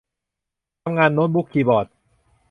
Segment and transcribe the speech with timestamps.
[0.81, 1.87] -ทำงาน: โน๊ตบุ๊ก คีย์บอร์ด